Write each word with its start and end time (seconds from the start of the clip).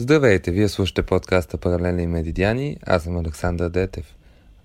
Здравейте, 0.00 0.50
вие 0.50 0.68
слушате 0.68 1.02
подкаста 1.02 1.58
Паралелни 1.58 2.06
медидиани, 2.06 2.76
аз 2.86 3.02
съм 3.02 3.16
Александър 3.16 3.68
Детев. 3.68 4.16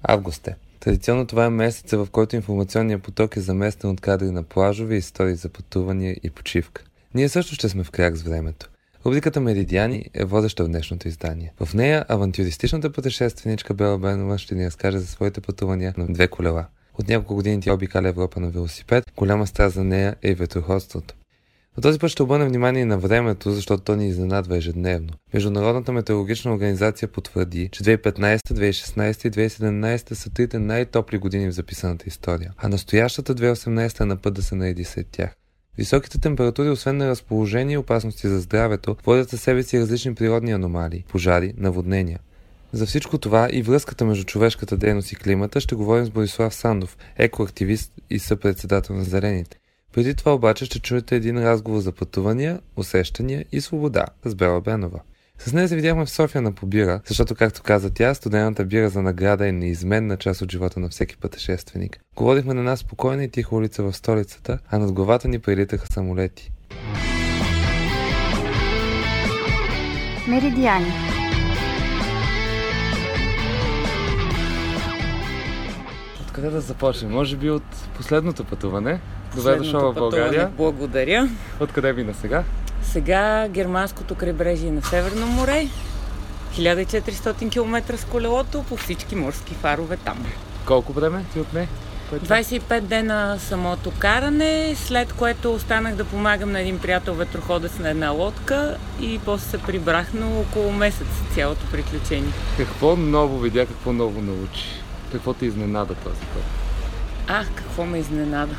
Август 0.03 0.47
е. 0.47 0.55
Традиционно 0.79 1.27
това 1.27 1.45
е 1.45 1.49
месеца, 1.49 1.97
в 1.97 2.07
който 2.11 2.35
информационният 2.35 3.03
поток 3.03 3.37
е 3.37 3.39
заместен 3.39 3.89
от 3.89 4.01
кадри 4.01 4.31
на 4.31 4.43
плажове, 4.43 4.95
истории 4.95 5.35
за 5.35 5.49
пътувания 5.49 6.15
и 6.23 6.29
почивка. 6.29 6.83
Ние 7.15 7.29
също 7.29 7.55
ще 7.55 7.69
сме 7.69 7.83
в 7.83 7.91
крак 7.91 8.15
с 8.15 8.21
времето. 8.21 8.69
Рубриката 9.05 9.39
Меридиани 9.39 10.05
е 10.13 10.25
водеща 10.25 10.63
в 10.63 10.67
днешното 10.67 11.07
издание. 11.07 11.53
В 11.59 11.73
нея 11.73 12.05
авантюристичната 12.07 12.91
пътешественичка 12.91 13.73
Бела 13.73 13.97
Бенова 13.97 14.37
ще 14.37 14.55
ни 14.55 14.65
разкаже 14.65 14.99
за 14.99 15.07
своите 15.07 15.41
пътувания 15.41 15.93
на 15.97 16.05
две 16.07 16.27
колела. 16.27 16.65
От 16.99 17.07
няколко 17.07 17.35
години 17.35 17.61
тя 17.61 17.73
обикаля 17.73 18.07
Европа 18.07 18.39
на 18.39 18.49
велосипед. 18.49 19.11
Голяма 19.17 19.47
страст 19.47 19.75
за 19.75 19.83
нея 19.83 20.15
е 20.23 20.31
и 20.31 20.33
ветроходството. 20.33 21.15
Но 21.77 21.81
този 21.81 21.99
път 21.99 22.11
ще 22.11 22.23
обърнем 22.23 22.47
внимание 22.47 22.85
на 22.85 22.97
времето, 22.97 23.51
защото 23.51 23.83
то 23.83 23.95
ни 23.95 24.07
изненадва 24.07 24.57
ежедневно. 24.57 25.09
Международната 25.33 25.91
метеорологична 25.91 26.53
организация 26.53 27.07
потвърди, 27.07 27.69
че 27.71 27.83
2015, 27.83 28.37
2016 28.37 29.27
и 29.27 29.31
2017 29.31 30.13
са 30.13 30.29
трите 30.29 30.59
най-топли 30.59 31.17
години 31.17 31.47
в 31.47 31.53
записаната 31.53 32.05
история, 32.07 32.53
а 32.57 32.69
настоящата 32.69 33.35
2018 33.35 34.01
е 34.01 34.05
на 34.05 34.17
път 34.17 34.33
да 34.33 34.43
се 34.43 34.55
нареди 34.55 34.83
след 34.83 35.07
тях. 35.07 35.35
Високите 35.77 36.19
температури, 36.19 36.69
освен 36.69 36.97
на 36.97 37.07
разположение 37.07 37.73
и 37.73 37.77
опасности 37.77 38.27
за 38.27 38.39
здравето, 38.39 38.95
водят 39.05 39.29
със 39.29 39.41
себе 39.41 39.63
си 39.63 39.79
различни 39.79 40.15
природни 40.15 40.51
аномалии, 40.51 41.05
пожари, 41.09 41.53
наводнения. 41.57 42.19
За 42.71 42.85
всичко 42.85 43.17
това 43.17 43.49
и 43.51 43.61
връзката 43.61 44.05
между 44.05 44.23
човешката 44.23 44.77
дейност 44.77 45.11
и 45.11 45.15
климата 45.15 45.59
ще 45.59 45.75
говорим 45.75 46.05
с 46.05 46.09
Борислав 46.09 46.55
Сандов, 46.55 46.97
екоактивист 47.17 47.91
и 48.09 48.19
съпредседател 48.19 48.95
на 48.95 49.03
Зелените. 49.03 49.57
Преди 49.93 50.15
това 50.15 50.33
обаче 50.33 50.65
ще 50.65 50.79
чуете 50.79 51.15
един 51.15 51.43
разговор 51.43 51.79
за 51.79 51.91
пътувания, 51.91 52.59
усещания 52.75 53.45
и 53.51 53.61
свобода 53.61 54.05
с 54.25 54.35
Бела 54.35 54.61
Бенова. 54.61 54.99
С 55.37 55.53
нея 55.53 55.67
се 55.67 55.75
видяхме 55.75 56.05
в 56.05 56.09
София 56.09 56.41
на 56.41 56.51
побира, 56.51 57.01
защото, 57.05 57.35
както 57.35 57.61
каза 57.61 57.93
тя, 57.93 58.13
студената 58.13 58.65
бира 58.65 58.89
за 58.89 59.01
награда 59.01 59.47
е 59.47 59.51
неизменна 59.51 60.17
част 60.17 60.41
от 60.41 60.51
живота 60.51 60.79
на 60.79 60.89
всеки 60.89 61.17
пътешественик. 61.17 61.99
Говорихме 62.15 62.53
на 62.53 62.59
една 62.59 62.75
спокойна 62.75 63.23
и 63.23 63.29
тиха 63.29 63.55
улица 63.55 63.83
в 63.83 63.93
столицата, 63.93 64.59
а 64.69 64.77
над 64.77 64.91
главата 64.91 65.27
ни 65.27 65.39
прилитаха 65.39 65.87
самолети. 65.87 66.51
Меридиани 70.27 70.93
Откъде 76.21 76.49
да 76.49 76.61
започнем? 76.61 77.11
Може 77.11 77.37
би 77.37 77.49
от 77.49 77.63
последното 77.97 78.43
пътуване. 78.43 78.99
Добре 79.35 79.55
дошла 79.55 79.91
в 79.91 79.93
България. 79.93 80.49
Благодаря. 80.57 81.29
Откъде 81.59 81.93
мина 81.93 82.13
сега? 82.13 82.43
Сега 82.81 83.47
германското 83.49 84.15
крайбрежие 84.15 84.71
на 84.71 84.81
Северно 84.81 85.27
море. 85.27 85.67
1400 86.53 87.51
км 87.51 87.97
с 87.97 88.05
колелото 88.05 88.63
по 88.63 88.77
всички 88.77 89.15
морски 89.15 89.53
фарове 89.53 89.97
там. 89.97 90.25
Колко 90.65 90.93
време 90.93 91.25
ти 91.33 91.39
отне? 91.39 91.67
25 92.13 92.81
дена 92.81 93.37
самото 93.39 93.91
каране, 93.99 94.75
след 94.75 95.13
което 95.13 95.53
останах 95.53 95.95
да 95.95 96.05
помагам 96.05 96.51
на 96.51 96.61
един 96.61 96.79
приятел 96.79 97.13
ветроходец 97.13 97.79
на 97.79 97.89
една 97.89 98.09
лодка 98.09 98.77
и 99.01 99.19
после 99.25 99.49
се 99.49 99.57
прибрах 99.57 100.13
на 100.13 100.39
около 100.39 100.71
месец 100.71 101.07
цялото 101.35 101.65
приключение. 101.71 102.31
Какво 102.57 102.95
ново 102.95 103.39
видя, 103.39 103.65
какво 103.65 103.93
ново 103.93 104.21
научи? 104.21 104.65
Какво 105.11 105.33
те 105.33 105.45
изненада 105.45 105.93
този 105.95 106.19
път? 106.19 106.43
А, 107.27 107.45
какво 107.55 107.85
ме 107.85 107.97
изненада? 107.97 108.55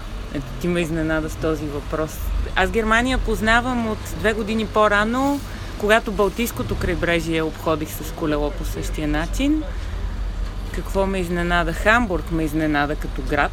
Ти 0.61 0.69
ме 0.69 0.81
изненада 0.81 1.31
с 1.31 1.37
този 1.37 1.67
въпрос. 1.67 2.19
Аз 2.57 2.71
Германия 2.71 3.19
познавам 3.19 3.87
от 3.91 3.99
две 4.19 4.33
години 4.33 4.67
по-рано, 4.67 5.41
когато 5.79 6.13
Балтийското 6.13 6.77
крайбрежие 6.77 7.43
обходих 7.43 7.89
с 7.89 8.13
колело 8.13 8.51
по 8.51 8.65
същия 8.65 9.09
начин. 9.09 9.63
Какво 10.75 11.07
ме 11.07 11.19
изненада? 11.19 11.73
Хамбург 11.73 12.31
ме 12.31 12.43
изненада 12.43 12.97
като 12.97 13.23
град. 13.23 13.53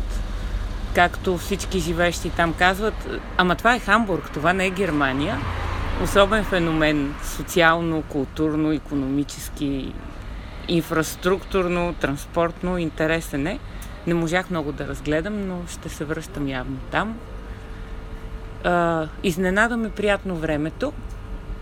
Както 0.96 1.38
всички 1.38 1.80
живеещи 1.80 2.30
там 2.30 2.54
казват, 2.54 3.08
ама 3.38 3.56
това 3.56 3.76
е 3.76 3.80
Хамбург, 3.80 4.32
това 4.34 4.54
не 4.54 4.66
е 4.66 4.70
Германия. 4.70 5.40
Особен 6.04 6.44
феномен 6.44 7.16
социално, 7.24 8.02
културно, 8.02 8.72
економически, 8.72 9.94
инфраструктурно, 10.68 11.94
транспортно 11.94 12.78
интересен 12.78 13.48
е. 13.48 13.60
Не 14.08 14.14
можах 14.14 14.50
много 14.50 14.72
да 14.72 14.88
разгледам, 14.88 15.48
но 15.48 15.62
ще 15.68 15.90
се 15.90 16.06
връщам 16.06 16.48
явно 16.48 16.78
там. 16.92 17.18
А, 18.64 19.08
изненада 19.24 19.78
ме 19.78 19.90
приятно 19.90 20.36
времето. 20.36 20.94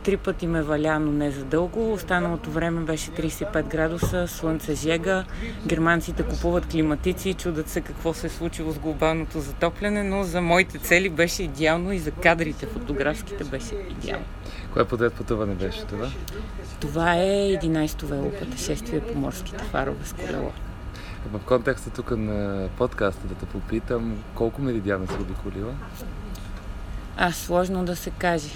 Три 0.04 0.18
пъти 0.18 0.48
ме 0.48 0.62
валя, 0.62 1.00
но 1.00 1.12
не 1.12 1.32
за 1.32 1.46
дълго. 1.46 1.94
Останалото 1.94 2.50
време 2.50 2.82
беше 2.82 3.12
35 3.12 3.68
градуса, 3.68 4.28
слънце 4.28 4.76
жега. 4.76 5.24
Германците 5.66 6.24
купуват 6.24 6.66
климатици 6.66 7.30
и 7.30 7.34
чудат 7.34 7.70
се 7.70 7.82
какво 7.82 8.14
се 8.14 8.28
е 8.28 8.30
случило 8.30 8.72
с 8.72 8.80
глобалното 8.80 9.40
затопляне, 9.40 10.04
но 10.04 10.24
за 10.24 10.42
моите 10.42 10.78
цели 10.78 11.10
беше 11.10 11.44
идеално 11.44 11.92
и 11.92 12.00
за 12.00 12.12
кадрите 12.12 12.66
фотографските 12.66 13.44
беше 13.44 13.76
идеално. 13.90 14.26
Кое 14.74 14.86
подред 14.86 15.14
пътуване 15.14 15.56
беше 15.56 15.86
това? 15.86 16.08
Това 16.80 17.16
е 17.16 17.58
11-то 17.64 18.08
вело 18.08 18.32
пътешествие 18.40 19.00
по 19.00 19.20
морските 19.20 19.64
фарове 19.64 20.06
с 20.06 20.14
колело. 20.14 20.52
В 21.26 21.40
контекста 21.46 21.90
тук 21.90 22.12
на 22.12 22.70
подкаста 22.78 23.28
да 23.28 23.36
те 23.36 23.46
попитам, 23.46 24.24
колко 24.36 24.62
меридиана 24.62 25.08
си 25.08 25.14
обиколила? 25.20 25.74
А, 27.18 27.32
сложно 27.32 27.86
да 27.86 27.96
се 27.96 28.10
каже. 28.10 28.54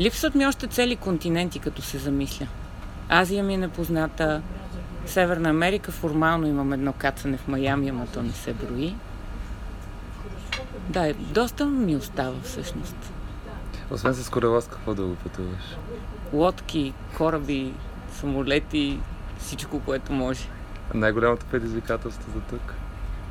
Липсват 0.00 0.34
ми 0.34 0.46
още 0.46 0.66
цели 0.66 0.96
континенти, 0.96 1.58
като 1.58 1.82
се 1.82 1.98
замисля. 1.98 2.46
Азия 3.08 3.44
ми 3.44 3.54
е 3.54 3.58
непозната. 3.58 4.42
Северна 5.06 5.50
Америка 5.50 5.92
формално 5.92 6.46
имам 6.46 6.72
едно 6.72 6.92
кацане 6.92 7.36
в 7.36 7.48
Майами, 7.48 7.88
ама 7.88 8.06
то 8.06 8.22
не 8.22 8.32
се 8.32 8.52
брои. 8.52 8.94
Да, 10.88 11.14
доста 11.14 11.66
ми 11.66 11.96
остава 11.96 12.40
всъщност. 12.42 12.96
Освен 13.90 14.14
с 14.14 14.30
колело, 14.30 14.60
с 14.60 14.68
какво 14.68 14.94
да 14.94 15.02
го 15.02 15.14
пътуваш? 15.14 15.76
Лодки, 16.32 16.94
кораби, 17.16 17.72
самолети, 18.14 18.98
всичко, 19.38 19.80
което 19.80 20.12
може. 20.12 20.48
Най-голямото 20.94 21.46
предизвикателство 21.46 22.32
за 22.34 22.40
тук? 22.40 22.74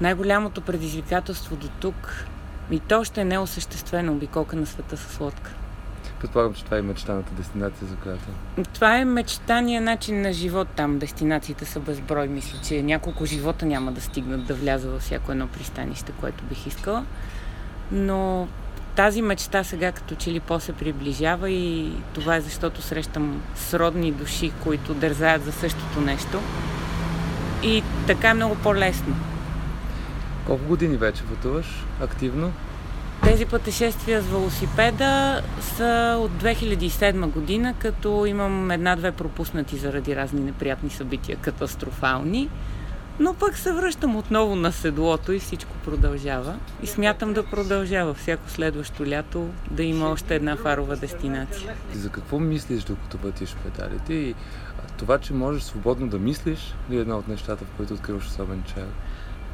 Най-голямото 0.02 0.62
предизвикателство 0.62 1.56
до 1.56 1.68
тук 1.80 2.26
и 2.72 2.80
то 2.80 3.00
още 3.00 3.26
не 3.26 3.36
е 3.36 3.40
осъществено 3.40 4.14
обиколка 4.14 4.56
на 4.56 4.66
света 4.66 4.98
с 4.98 5.20
лодка. 5.20 5.52
Предполагам, 6.20 6.54
че 6.54 6.66
това 6.66 6.78
е 6.78 6.82
мечтаната 6.82 7.32
дестинация, 7.34 7.88
за 7.88 7.96
която. 7.96 8.24
Това 8.74 8.98
е 8.98 9.06
мечтания 9.06 9.82
начин 9.82 10.22
на 10.22 10.34
живот 10.34 10.68
там. 10.76 11.00
Дестинациите 11.00 11.66
са 11.66 11.80
безброй. 11.80 12.28
Мисля, 12.28 12.60
че 12.64 12.82
няколко 12.82 13.26
живота 13.26 13.66
няма 13.66 13.92
да 13.92 14.02
стигнат 14.02 14.46
да 14.46 14.54
вляза 14.54 14.90
във 14.90 15.02
всяко 15.02 15.32
едно 15.32 15.48
пристанище, 15.48 16.12
което 16.20 16.44
бих 16.44 16.68
искала. 16.68 17.06
Но 17.92 18.48
тази 18.96 19.22
мечта 19.22 19.64
сега 19.64 19.92
като 19.92 20.16
че 20.16 20.32
ли 20.32 20.40
по-се 20.40 20.74
приближава 20.74 21.50
и 21.50 21.92
това 22.14 22.36
е 22.36 22.42
защото 22.42 22.82
срещам 22.82 23.42
сродни 23.56 24.12
души, 24.12 24.52
които 24.64 24.94
дързаят 24.94 25.46
за 25.46 25.52
същото 25.52 26.02
нещо. 26.02 26.40
И 27.64 27.84
така 28.08 28.30
е 28.30 28.34
много 28.34 28.56
по-лесно. 28.56 29.16
Колко 30.48 30.66
години 30.66 30.98
вече 30.98 31.24
пътуваш 31.24 31.86
активно? 32.02 32.52
Тези 33.24 33.46
пътешествия 33.46 34.22
с 34.22 34.26
велосипеда 34.26 35.42
са 35.62 36.18
от 36.20 36.32
2007 36.32 37.26
година, 37.28 37.74
като 37.80 38.26
имам 38.26 38.72
една-две 38.72 39.12
пропуснати 39.12 39.78
заради 39.78 40.16
разни 40.16 40.42
неприятни 40.42 40.90
събития, 40.90 41.38
катастрофални. 41.38 42.50
Но 43.20 43.34
пък 43.34 43.58
се 43.58 43.74
връщам 43.74 44.16
отново 44.16 44.56
на 44.56 44.72
седлото 44.72 45.32
и 45.32 45.40
всичко 45.40 45.72
продължава. 45.86 46.56
И 46.84 46.88
смятам 46.88 47.34
да 47.34 47.44
продължава 47.44 48.14
всяко 48.14 48.50
следващо 48.50 49.06
лято 49.06 49.48
да 49.72 49.84
има 49.84 50.10
още 50.10 50.36
една 50.36 50.56
фарова 50.56 50.96
дестинация. 50.96 51.74
Ти 51.92 51.98
за 51.98 52.10
какво 52.10 52.40
мислиш, 52.40 52.84
докато 52.84 53.18
пътиш 53.18 53.56
педалите? 53.56 54.14
И 54.14 54.36
това, 55.02 55.18
че 55.18 55.34
можеш 55.34 55.64
свободно 55.64 56.08
да 56.08 56.20
мислиш, 56.20 56.74
ли 56.90 56.98
е 56.98 57.00
една 57.00 57.18
от 57.18 57.28
нещата, 57.28 57.66
в 57.66 57.78
които 57.78 57.94
откриваш 57.94 58.26
особен 58.26 58.64
чар? 58.64 58.88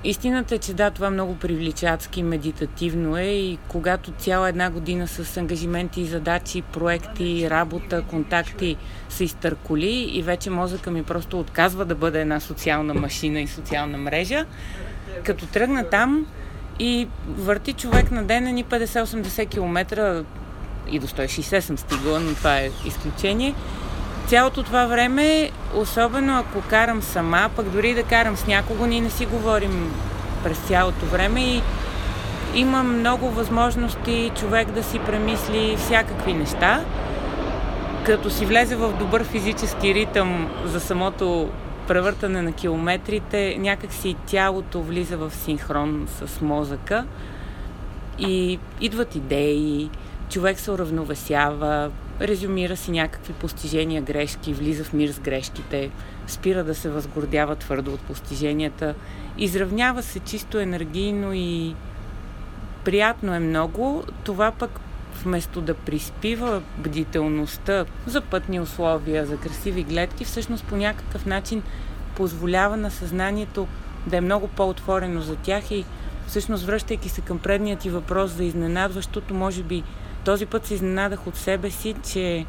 Истината 0.03 0.55
е, 0.55 0.57
че 0.57 0.73
да, 0.73 0.91
това 0.91 1.09
много 1.09 1.35
привличатски, 1.35 2.23
медитативно 2.23 3.17
е 3.17 3.23
и 3.23 3.57
когато 3.67 4.11
цяла 4.11 4.49
една 4.49 4.69
година 4.69 5.07
с 5.07 5.37
ангажименти, 5.37 6.05
задачи, 6.05 6.61
проекти, 6.61 7.49
работа, 7.49 8.01
контакти 8.01 8.77
се 9.09 9.23
изтърколи 9.23 10.09
и 10.13 10.21
вече 10.21 10.49
мозъка 10.49 10.91
ми 10.91 11.03
просто 11.03 11.39
отказва 11.39 11.85
да 11.85 11.95
бъде 11.95 12.21
една 12.21 12.39
социална 12.39 12.93
машина 12.93 13.39
и 13.39 13.47
социална 13.47 13.97
мрежа, 13.97 14.45
като 15.23 15.45
тръгна 15.45 15.89
там 15.89 16.25
и 16.79 17.07
върти 17.27 17.73
човек 17.73 18.11
на 18.11 18.23
ден 18.23 18.43
ни 18.43 18.65
50-80 18.65 19.49
км 19.49 20.25
и 20.91 20.99
до 20.99 21.07
160 21.07 21.59
съм 21.59 21.77
стигала, 21.77 22.19
но 22.19 22.33
това 22.33 22.57
е 22.57 22.69
изключение. 22.85 23.55
Цялото 24.27 24.63
това 24.63 24.85
време, 24.85 25.51
особено 25.75 26.39
ако 26.39 26.69
карам 26.69 27.01
сама, 27.01 27.49
пък 27.55 27.69
дори 27.69 27.93
да 27.93 28.03
карам 28.03 28.37
с 28.37 28.47
някого, 28.47 28.85
ние 28.85 29.01
не 29.01 29.09
си 29.09 29.25
говорим 29.25 29.93
през 30.43 30.57
цялото 30.57 31.05
време 31.05 31.41
и 31.41 31.61
има 32.55 32.83
много 32.83 33.29
възможности 33.29 34.31
човек 34.39 34.71
да 34.71 34.83
си 34.83 34.99
премисли 34.99 35.75
всякакви 35.77 36.33
неща, 36.33 36.85
като 38.05 38.29
си 38.29 38.45
влезе 38.45 38.75
в 38.75 38.93
добър 38.99 39.23
физически 39.23 39.93
ритъм 39.93 40.49
за 40.65 40.79
самото 40.79 41.49
превъртане 41.87 42.41
на 42.41 42.51
километрите, 42.51 43.55
някакси 43.59 44.15
тялото 44.25 44.81
влиза 44.81 45.17
в 45.17 45.31
синхрон 45.31 46.07
с 46.07 46.41
мозъка 46.41 47.05
и 48.19 48.59
идват 48.81 49.15
идеи, 49.15 49.89
човек 50.29 50.59
се 50.59 50.71
уравновесява, 50.71 51.91
резюмира 52.21 52.77
си 52.77 52.91
някакви 52.91 53.33
постижения, 53.33 54.01
грешки, 54.01 54.53
влиза 54.53 54.83
в 54.83 54.93
мир 54.93 55.09
с 55.09 55.19
грешките, 55.19 55.89
спира 56.27 56.63
да 56.63 56.75
се 56.75 56.89
възгордява 56.89 57.55
твърдо 57.55 57.93
от 57.93 58.01
постиженията, 58.01 58.95
изравнява 59.37 60.03
се 60.03 60.19
чисто 60.19 60.59
енергийно 60.59 61.33
и 61.33 61.75
приятно 62.85 63.33
е 63.33 63.39
много. 63.39 64.03
Това 64.23 64.51
пък 64.51 64.79
вместо 65.23 65.61
да 65.61 65.73
приспива 65.73 66.61
бдителността 66.77 67.85
за 68.05 68.21
пътни 68.21 68.59
условия, 68.59 69.25
за 69.25 69.37
красиви 69.37 69.83
гледки, 69.83 70.25
всъщност 70.25 70.65
по 70.65 70.75
някакъв 70.75 71.25
начин 71.25 71.63
позволява 72.15 72.77
на 72.77 72.91
съзнанието 72.91 73.67
да 74.07 74.17
е 74.17 74.21
много 74.21 74.47
по-отворено 74.47 75.21
за 75.21 75.35
тях 75.35 75.71
и 75.71 75.85
всъщност 76.27 76.65
връщайки 76.65 77.09
се 77.09 77.21
към 77.21 77.39
предният 77.39 77.79
ти 77.79 77.89
въпрос 77.89 78.31
за 78.31 78.43
изненадващото, 78.43 79.33
може 79.33 79.63
би 79.63 79.83
този 80.27 80.45
път 80.45 80.65
се 80.65 80.73
изненадах 80.73 81.27
от 81.27 81.35
себе 81.35 81.71
си, 81.71 81.95
че 82.11 82.45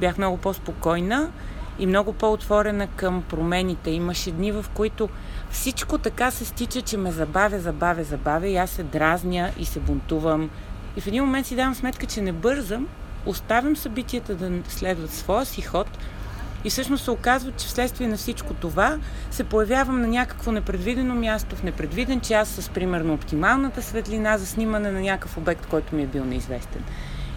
бях 0.00 0.18
много 0.18 0.36
по-спокойна 0.36 1.30
и 1.78 1.86
много 1.86 2.12
по-отворена 2.12 2.86
към 2.86 3.22
промените. 3.22 3.90
Имаше 3.90 4.30
дни, 4.30 4.52
в 4.52 4.64
които 4.74 5.08
всичко 5.50 5.98
така 5.98 6.30
се 6.30 6.44
стича, 6.44 6.82
че 6.82 6.96
ме 6.96 7.12
забавя, 7.12 7.58
забавя, 7.58 8.04
забавя 8.04 8.48
и 8.48 8.56
аз 8.56 8.70
се 8.70 8.82
дразня 8.82 9.50
и 9.58 9.64
се 9.64 9.80
бунтувам. 9.80 10.50
И 10.96 11.00
в 11.00 11.06
един 11.06 11.24
момент 11.24 11.46
си 11.46 11.56
давам 11.56 11.74
сметка, 11.74 12.06
че 12.06 12.20
не 12.20 12.32
бързам, 12.32 12.88
оставям 13.26 13.76
събитията 13.76 14.34
да 14.34 14.50
следват 14.68 15.10
своя 15.10 15.46
си 15.46 15.62
ход 15.62 15.88
и 16.64 16.70
всъщност 16.70 17.04
се 17.04 17.10
оказва, 17.10 17.52
че 17.52 17.66
вследствие 17.66 18.08
на 18.08 18.16
всичко 18.16 18.54
това 18.54 18.98
се 19.30 19.44
появявам 19.44 20.00
на 20.00 20.08
някакво 20.08 20.52
непредвидено 20.52 21.14
място, 21.14 21.56
в 21.56 21.62
непредвиден 21.62 22.20
час, 22.20 22.48
с 22.48 22.68
примерно 22.68 23.14
оптималната 23.14 23.82
светлина 23.82 24.38
за 24.38 24.46
снимане 24.46 24.90
на 24.90 25.00
някакъв 25.00 25.36
обект, 25.36 25.66
който 25.66 25.94
ми 25.94 26.02
е 26.02 26.06
бил 26.06 26.24
неизвестен. 26.24 26.84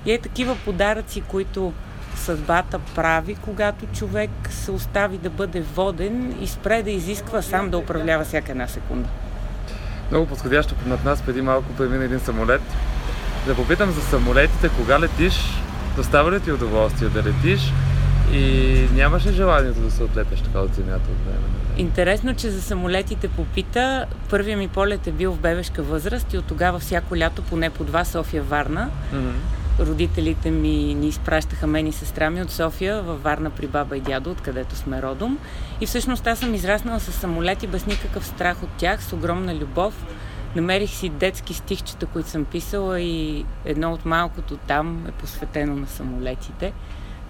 И 0.06 0.12
е 0.12 0.18
такива 0.18 0.56
подаръци, 0.66 1.22
които 1.22 1.74
съдбата 2.16 2.80
прави, 2.96 3.36
когато 3.36 3.86
човек 3.86 4.30
се 4.50 4.72
остави 4.72 5.18
да 5.18 5.30
бъде 5.30 5.62
воден 5.62 6.36
и 6.42 6.48
спре 6.48 6.84
да 6.84 6.92
изисква 6.92 7.42
сам 7.42 7.70
да 7.70 7.78
управлява 7.78 8.24
всяка 8.24 8.52
една 8.52 8.68
секунда. 8.68 9.10
Много 10.12 10.26
подходящо 10.26 10.76
над 10.86 11.04
нас 11.04 11.22
преди 11.22 11.42
малко 11.42 11.74
премина 11.74 12.04
един 12.04 12.20
самолет. 12.20 12.62
Да 13.48 13.56
попитам 13.56 13.92
за 13.92 14.02
самолетите, 14.02 14.70
кога 14.70 15.00
летиш, 15.00 15.34
достава 15.96 16.32
ли 16.32 16.40
ти 16.40 16.52
удоволствие 16.52 17.10
да 17.10 17.24
летиш 17.24 17.74
и 18.34 18.74
нямаш 18.94 19.26
ли 19.26 19.34
желанието 19.34 19.80
да 19.80 19.92
се 19.92 20.04
отлепеш 20.04 20.42
така 20.42 20.60
от 20.60 20.76
земята 20.76 21.04
от 21.12 21.26
време 21.26 21.46
Интересно, 21.78 22.36
че 22.36 22.50
за 22.50 22.62
самолетите 22.62 23.28
попита. 23.28 24.06
Първия 24.30 24.58
ми 24.58 24.68
полет 24.68 25.08
е 25.08 25.12
бил 25.12 25.32
в 25.32 25.40
бебешка 25.40 25.84
възраст 25.84 26.34
и 26.34 26.38
от 26.38 26.46
тогава 26.46 26.80
всяко 26.80 27.18
лято 27.18 27.42
поне 27.42 27.70
по 27.70 27.84
два 27.84 28.06
София-Варна. 28.06 28.88
Mm-hmm 29.14 29.60
родителите 29.80 30.52
ми 30.52 30.94
ни 30.94 31.08
изпращаха 31.08 31.68
мен 31.68 31.88
и 31.88 31.92
сестра 31.92 32.30
ми 32.30 32.42
от 32.42 32.52
София 32.52 33.02
във 33.02 33.24
Варна 33.24 33.50
при 33.50 33.68
баба 33.68 33.98
и 33.98 34.02
дядо, 34.02 34.32
откъдето 34.32 34.76
сме 34.76 35.02
родом. 35.02 35.38
И 35.82 35.86
всъщност 35.86 36.28
аз 36.28 36.40
съм 36.40 36.54
израснала 36.54 37.00
с 37.00 37.12
самолети 37.12 37.68
без 37.68 37.86
никакъв 37.86 38.26
страх 38.26 38.64
от 38.64 38.70
тях, 38.78 39.04
с 39.04 39.14
огромна 39.14 39.56
любов. 39.56 40.06
Намерих 40.56 40.90
си 40.90 41.10
детски 41.10 41.54
стихчета, 41.54 42.06
които 42.06 42.30
съм 42.30 42.46
писала 42.46 43.02
и 43.02 43.46
едно 43.66 43.94
от 43.94 44.06
малкото 44.06 44.58
там 44.58 45.06
е 45.08 45.12
посветено 45.12 45.76
на 45.76 45.88
самолетите. 45.88 46.74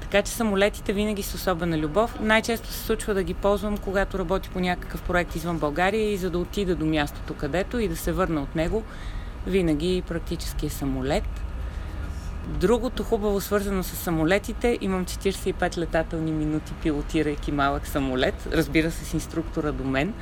Така 0.02 0.22
че 0.22 0.31
самолетите 0.31 0.94
винаги 0.94 1.24
с 1.24 1.34
особена 1.34 1.78
любов. 1.78 2.19
Най-често 2.19 2.68
се 2.68 2.86
случва 2.86 3.13
да 3.13 3.24
ги 3.24 3.34
ползвам, 3.34 3.78
когато 3.78 4.19
работи 4.19 4.50
по 4.50 4.60
някакъв 4.60 5.02
проект 5.02 5.36
извън 5.36 5.57
България 5.57 6.12
и 6.12 6.18
за 6.18 6.30
да 6.30 6.40
отида 6.40 6.75
до 6.75 6.86
мястото 6.86 7.34
където 7.34 7.80
и 7.80 7.88
да 7.88 7.95
се 7.95 8.12
върна 8.12 8.42
от 8.42 8.56
него, 8.56 8.84
винаги 9.48 10.04
практически 10.07 10.66
е 10.66 10.69
самолет. 10.69 11.49
Другото 12.50 13.04
хубаво 13.04 13.42
свързано 13.42 13.84
с 13.84 13.96
самолетите, 13.96 14.78
имам 14.81 15.06
45 15.06 15.78
летателни 15.78 16.31
минути 16.31 16.74
пилотирайки 16.81 17.51
малък 17.51 17.88
самолет, 17.88 18.48
разбира 18.54 18.92
се 18.92 19.06
с 19.06 19.13
инструктора 19.13 19.72
до 19.72 19.84
мен, 19.84 20.13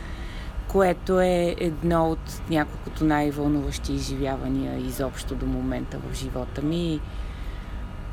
което 0.68 1.20
е 1.20 1.56
едно 1.58 2.10
от 2.10 2.42
няколкото 2.50 3.06
най-вълнуващи 3.06 3.94
изживявания 3.94 4.78
изобщо 4.78 5.36
до 5.36 5.46
момента 5.46 5.98
в 5.98 6.16
живота 6.16 6.62
ми 6.62 7.00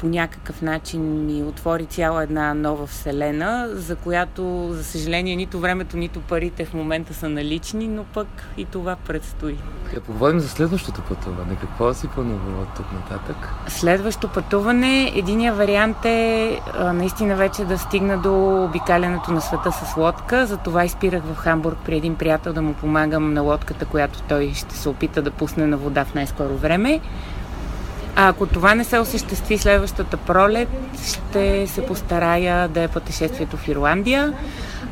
по 0.04 0.08
някакъв 0.08 0.62
начин 0.62 1.26
ми 1.26 1.42
отвори 1.42 1.86
цяла 1.86 2.22
една 2.22 2.54
нова 2.54 2.86
вселена, 2.86 3.68
за 3.72 3.96
която, 3.96 4.68
за 4.72 4.84
съжаление, 4.84 5.36
нито 5.36 5.60
времето, 5.60 5.96
нито 5.96 6.20
парите 6.20 6.64
в 6.64 6.74
момента 6.74 7.14
са 7.14 7.28
налични, 7.28 7.88
но 7.88 8.04
пък 8.04 8.28
и 8.56 8.64
това 8.64 8.96
предстои. 8.96 9.58
Да 9.94 10.00
поговорим 10.00 10.40
за 10.40 10.48
следващото 10.48 11.02
пътуване. 11.02 11.56
Какво 11.60 11.94
си 11.94 12.08
планувала 12.08 12.62
от 12.62 12.68
тук 12.76 12.86
нататък? 12.92 13.36
Следващо 13.68 14.28
пътуване, 14.28 15.12
единия 15.14 15.54
вариант 15.54 16.04
е 16.04 16.60
а, 16.74 16.92
наистина 16.92 17.36
вече 17.36 17.64
да 17.64 17.78
стигна 17.78 18.18
до 18.18 18.64
обикалянето 18.64 19.32
на 19.32 19.40
света 19.40 19.72
с 19.72 19.96
лодка. 19.96 20.46
Затова 20.46 20.84
изпирах 20.84 21.22
в 21.22 21.34
Хамбург 21.36 21.78
при 21.84 21.96
един 21.96 22.14
приятел 22.14 22.52
да 22.52 22.62
му 22.62 22.74
помагам 22.74 23.34
на 23.34 23.42
лодката, 23.42 23.86
която 23.86 24.22
той 24.22 24.52
ще 24.54 24.76
се 24.76 24.88
опита 24.88 25.22
да 25.22 25.30
пусне 25.30 25.66
на 25.66 25.76
вода 25.76 26.04
в 26.04 26.14
най-скоро 26.14 26.56
време. 26.56 27.00
А 28.16 28.28
ако 28.28 28.46
това 28.46 28.74
не 28.74 28.84
се 28.84 28.98
осъществи 28.98 29.58
следващата 29.58 30.16
пролет, 30.16 30.68
ще 31.08 31.66
се 31.66 31.86
постарая 31.86 32.68
да 32.68 32.82
е 32.82 32.88
пътешествието 32.88 33.56
в 33.56 33.68
Ирландия. 33.68 34.32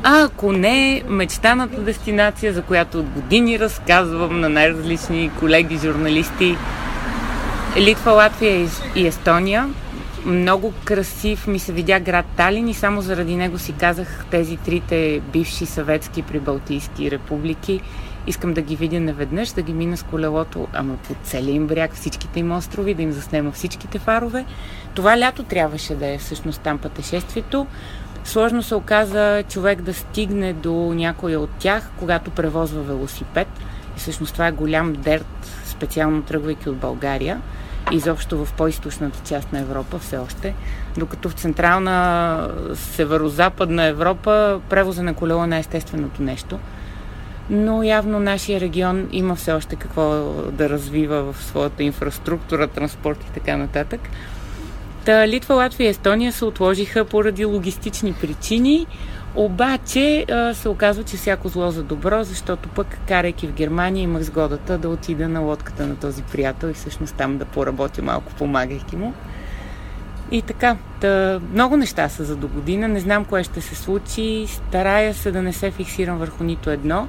А 0.03 0.23
ако 0.23 0.51
не, 0.51 1.03
мечтаната 1.07 1.81
дестинация, 1.81 2.53
за 2.53 2.61
която 2.61 2.99
от 2.99 3.09
години 3.09 3.59
разказвам 3.59 4.39
на 4.39 4.49
най-различни 4.49 5.31
колеги, 5.39 5.77
журналисти, 5.77 6.57
Литва, 7.77 8.11
Латвия 8.11 8.67
и 8.95 9.07
Естония. 9.07 9.69
Много 10.25 10.73
красив 10.83 11.47
ми 11.47 11.59
се 11.59 11.71
видя 11.71 11.99
град 11.99 12.25
Талин 12.37 12.67
и 12.67 12.73
само 12.73 13.01
заради 13.01 13.35
него 13.35 13.59
си 13.59 13.73
казах 13.73 14.25
тези 14.31 14.57
трите 14.57 15.21
бивши 15.33 15.65
съветски 15.65 16.21
прибалтийски 16.21 17.11
републики 17.11 17.81
Искам 18.27 18.53
да 18.53 18.61
ги 18.61 18.75
видя 18.75 18.99
наведнъж, 18.99 19.51
да 19.51 19.61
ги 19.61 19.73
мина 19.73 19.97
с 19.97 20.03
колелото, 20.03 20.67
ама 20.73 20.97
по 20.97 21.15
целия 21.23 21.55
им 21.55 21.67
бряг, 21.67 21.93
всичките 21.93 22.39
им 22.39 22.51
острови, 22.51 22.93
да 22.93 23.01
им 23.01 23.11
заснема 23.11 23.51
всичките 23.51 23.99
фарове. 23.99 24.45
Това 24.93 25.19
лято 25.19 25.43
трябваше 25.43 25.95
да 25.95 26.07
е 26.07 26.17
всъщност 26.17 26.61
там 26.61 26.77
пътешествието. 26.77 27.67
Сложно 28.23 28.63
се 28.63 28.75
оказа 28.75 29.43
човек 29.49 29.81
да 29.81 29.93
стигне 29.93 30.53
до 30.53 30.73
някоя 30.73 31.39
от 31.39 31.49
тях, 31.59 31.89
когато 31.99 32.31
превозва 32.31 32.81
велосипед. 32.81 33.47
И 33.97 33.99
всъщност 33.99 34.33
това 34.33 34.47
е 34.47 34.51
голям 34.51 34.93
дерт, 34.93 35.61
специално 35.65 36.21
тръгвайки 36.21 36.69
от 36.69 36.77
България. 36.77 37.41
Изобщо 37.91 38.45
в 38.45 38.53
по-источната 38.53 39.19
част 39.25 39.53
на 39.53 39.59
Европа 39.59 39.99
все 39.99 40.17
още. 40.17 40.55
Докато 40.97 41.29
в 41.29 41.33
централна, 41.33 42.49
северо-западна 42.73 43.83
Европа 43.83 44.61
превоза 44.69 45.03
на 45.03 45.13
колело 45.13 45.43
е 45.43 45.47
най-естественото 45.47 46.21
нещо– 46.21 46.59
но 47.53 47.83
явно 47.83 48.19
нашия 48.19 48.59
регион 48.59 49.07
има 49.11 49.35
все 49.35 49.53
още 49.53 49.75
какво 49.75 50.33
да 50.51 50.69
развива 50.69 51.33
в 51.33 51.43
своята 51.43 51.83
инфраструктура, 51.83 52.67
транспорт 52.67 53.23
и 53.29 53.33
така 53.33 53.57
нататък. 53.57 54.01
Та 55.05 55.27
Литва, 55.27 55.55
Латвия 55.55 55.87
и 55.87 55.89
Естония 55.89 56.31
се 56.31 56.45
отложиха 56.45 57.05
поради 57.05 57.45
логистични 57.45 58.13
причини, 58.13 58.87
обаче 59.35 60.25
се 60.53 60.69
оказва, 60.69 61.03
че 61.03 61.17
всяко 61.17 61.47
зло 61.47 61.71
за 61.71 61.83
добро, 61.83 62.23
защото 62.23 62.69
пък 62.69 62.87
карайки 63.07 63.47
в 63.47 63.53
Германия 63.53 64.03
имах 64.03 64.23
сгодата 64.23 64.77
да 64.77 64.89
отида 64.89 65.29
на 65.29 65.39
лодката 65.39 65.87
на 65.87 65.95
този 65.95 66.23
приятел 66.23 66.67
и 66.67 66.73
всъщност 66.73 67.15
там 67.15 67.37
да 67.37 67.45
поработя 67.45 68.01
малко, 68.01 68.33
помагайки 68.33 68.95
му. 68.95 69.13
И 70.31 70.41
така, 70.41 70.77
да, 71.01 71.41
много 71.53 71.77
неща 71.77 72.09
са 72.09 72.23
за 72.23 72.35
до 72.35 72.47
година, 72.47 72.87
не 72.87 72.99
знам 72.99 73.25
кое 73.25 73.43
ще 73.43 73.61
се 73.61 73.75
случи, 73.75 74.45
старая 74.47 75.13
се 75.13 75.31
да 75.31 75.41
не 75.41 75.53
се 75.53 75.71
фиксирам 75.71 76.17
върху 76.17 76.43
нито 76.43 76.69
едно, 76.69 77.07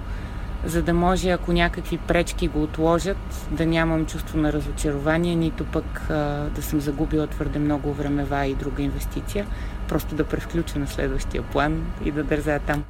за 0.66 0.82
да 0.82 0.94
може, 0.94 1.30
ако 1.30 1.52
някакви 1.52 1.98
пречки 1.98 2.48
го 2.48 2.62
отложат, 2.62 3.48
да 3.50 3.66
нямам 3.66 4.06
чувство 4.06 4.38
на 4.38 4.52
разочарование, 4.52 5.36
нито 5.36 5.64
пък 5.64 6.10
а, 6.10 6.14
да 6.54 6.62
съм 6.62 6.80
загубила 6.80 7.26
твърде 7.26 7.58
много 7.58 7.92
времева 7.92 8.46
и 8.46 8.54
друга 8.54 8.82
инвестиция. 8.82 9.46
Просто 9.88 10.14
да 10.14 10.24
превключа 10.24 10.78
на 10.78 10.86
следващия 10.86 11.42
план 11.42 11.86
и 12.04 12.10
да 12.10 12.24
дързая 12.24 12.60
там. 12.60 12.84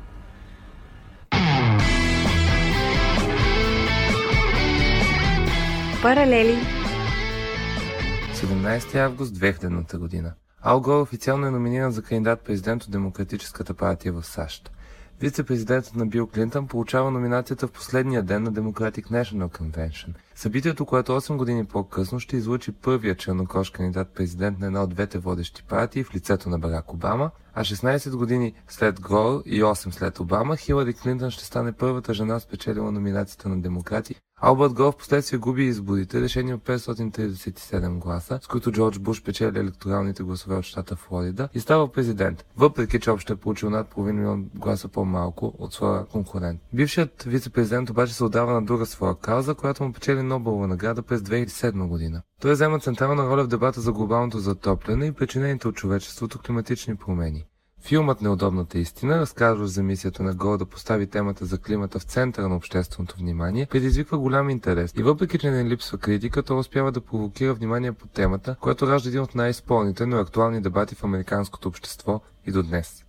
Паралели 6.02 6.56
17 8.34 8.94
август 8.94 9.34
2000 9.36 9.98
година. 9.98 10.32
Ал 10.62 10.80
Гор 10.80 11.00
официално 11.00 11.46
е 11.46 11.50
номиниран 11.50 11.90
за 11.90 12.02
кандидат-президент 12.02 12.84
от 12.84 12.90
Демократическата 12.90 13.74
партия 13.74 14.12
в 14.12 14.22
САЩ. 14.22 14.70
Вице-президентът 15.20 15.94
на 15.94 16.06
Бил 16.06 16.26
Клинтън 16.26 16.66
получава 16.66 17.10
номинацията 17.10 17.66
в 17.66 17.72
последния 17.72 18.22
ден 18.22 18.42
на 18.42 18.52
Democratic 18.52 19.10
National 19.10 19.58
Convention. 19.58 20.14
Събитието, 20.34 20.86
което 20.86 21.12
8 21.12 21.36
години 21.36 21.64
по-късно 21.64 22.20
ще 22.20 22.36
излучи 22.36 22.72
първия 22.72 23.14
чернокож 23.16 23.70
кандидат-президент 23.70 24.58
на 24.58 24.66
една 24.66 24.82
от 24.82 24.90
двете 24.90 25.18
водещи 25.18 25.62
партии 25.62 26.04
в 26.04 26.14
лицето 26.14 26.48
на 26.48 26.58
Барак 26.58 26.92
Обама, 26.92 27.30
а 27.54 27.64
16 27.64 28.16
години 28.16 28.54
след 28.68 29.00
Гор 29.00 29.42
и 29.46 29.62
8 29.62 29.90
след 29.90 30.20
Обама, 30.20 30.56
Хилари 30.56 30.94
Клинтън 30.94 31.30
ще 31.30 31.44
стане 31.44 31.72
първата 31.72 32.14
жена 32.14 32.40
спечелила 32.40 32.92
номинацията 32.92 33.48
на 33.48 33.60
демократи 33.60 34.14
Албърт 34.46 34.72
Гол 34.72 34.92
в 34.92 34.96
последствие 34.96 35.38
губи 35.38 35.64
изборите, 35.64 36.20
решени 36.20 36.54
от 36.54 36.62
537 36.62 37.98
гласа, 37.98 38.38
с 38.42 38.46
които 38.46 38.72
Джордж 38.72 38.98
Буш 38.98 39.22
печели 39.22 39.58
електоралните 39.58 40.22
гласове 40.22 40.56
от 40.56 40.64
щата 40.64 40.96
Флорида 40.96 41.48
и 41.54 41.60
става 41.60 41.92
президент, 41.92 42.44
въпреки 42.56 43.00
че 43.00 43.10
общо 43.10 43.32
е 43.32 43.36
получил 43.36 43.70
над 43.70 43.88
половин 43.88 44.16
милион 44.16 44.50
гласа 44.54 44.88
по-малко 44.88 45.54
от 45.58 45.72
своя 45.72 46.06
конкурент. 46.06 46.60
Бившият 46.72 47.22
вице-президент 47.22 47.90
обаче 47.90 48.14
се 48.14 48.24
отдава 48.24 48.52
на 48.52 48.62
друга 48.62 48.86
своя 48.86 49.14
кауза, 49.14 49.54
която 49.54 49.84
му 49.84 49.92
печели 49.92 50.22
Нобелова 50.22 50.66
награда 50.66 51.02
през 51.02 51.20
2007 51.20 51.86
година. 51.86 52.22
Той 52.40 52.52
взема 52.52 52.80
централна 52.80 53.28
роля 53.28 53.44
в 53.44 53.48
дебата 53.48 53.80
за 53.80 53.92
глобалното 53.92 54.38
затопляне 54.38 55.06
и 55.06 55.12
причинените 55.12 55.68
от 55.68 55.74
човечеството 55.74 56.38
климатични 56.38 56.96
промени. 56.96 57.44
Филмът 57.86 58.20
Неудобната 58.20 58.78
истина, 58.78 59.20
разказва 59.20 59.66
за 59.66 59.82
мисията 59.82 60.22
на 60.22 60.34
Гол 60.34 60.56
да 60.56 60.66
постави 60.66 61.06
темата 61.06 61.44
за 61.44 61.58
климата 61.58 61.98
в 61.98 62.02
центъра 62.02 62.48
на 62.48 62.56
общественото 62.56 63.16
внимание, 63.18 63.66
предизвиква 63.66 64.18
голям 64.18 64.50
интерес 64.50 64.92
и 64.96 65.02
въпреки, 65.02 65.38
че 65.38 65.50
не 65.50 65.64
липсва 65.64 65.98
критика, 65.98 66.42
той 66.42 66.58
успява 66.58 66.92
да 66.92 67.00
провокира 67.00 67.54
внимание 67.54 67.92
по 67.92 68.06
темата, 68.06 68.56
която 68.60 68.86
ражда 68.86 69.08
един 69.08 69.20
от 69.20 69.34
най-спорните, 69.34 70.06
но 70.06 70.16
актуални 70.16 70.60
дебати 70.60 70.94
в 70.94 71.04
американското 71.04 71.68
общество 71.68 72.20
и 72.46 72.52
до 72.52 72.62
днес. 72.62 73.04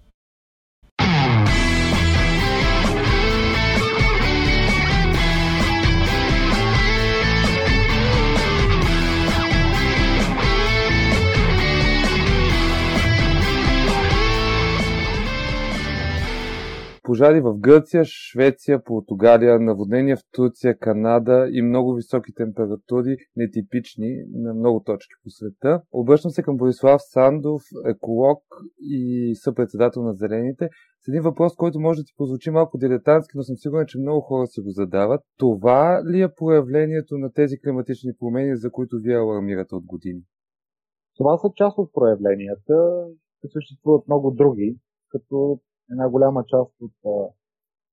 Пожари 17.16 17.42
в 17.42 17.58
Гърция, 17.58 18.04
Швеция, 18.06 18.84
Португалия, 18.84 19.60
наводнения 19.60 20.18
в 20.18 20.24
Турция, 20.32 20.78
Канада 20.78 21.48
и 21.52 21.62
много 21.62 21.94
високи 21.94 22.34
температури, 22.36 23.18
нетипични 23.36 24.10
на 24.34 24.54
много 24.54 24.84
точки 24.84 25.14
по 25.24 25.30
света. 25.30 25.82
Обръщам 25.92 26.32
се 26.32 26.44
към 26.44 26.58
Борислав 26.58 27.02
Сандов, 27.04 27.62
еколог 27.86 28.44
и 28.80 29.34
съпредседател 29.36 30.04
на 30.04 30.14
Зелените, 30.14 30.70
с 31.02 31.08
един 31.08 31.22
въпрос, 31.22 31.56
който 31.56 31.80
може 31.80 32.02
да 32.02 32.06
ти 32.06 32.14
позвучи 32.18 32.52
малко 32.52 32.78
дилетантски, 32.78 33.38
но 33.38 33.44
съм 33.44 33.56
сигурен, 33.56 33.86
че 33.88 34.00
много 34.00 34.22
хора 34.22 34.48
се 34.48 34.62
го 34.62 34.70
задават. 34.70 35.22
Това 35.38 36.02
ли 36.12 36.22
е 36.22 36.34
проявлението 36.36 37.18
на 37.18 37.32
тези 37.32 37.56
климатични 37.64 38.12
промени, 38.20 38.58
за 38.58 38.72
които 38.72 39.00
вие 39.04 39.18
алармирате 39.18 39.76
от 39.76 39.86
години? 39.86 40.22
Това 41.18 41.38
са 41.38 41.48
част 41.56 41.78
от 41.78 41.94
проявленията. 41.94 42.74
Съществуват 43.54 44.08
много 44.08 44.32
други, 44.32 44.78
като 45.10 45.60
една 45.92 46.10
голяма 46.10 46.44
част 46.48 46.72
от, 46.82 46.94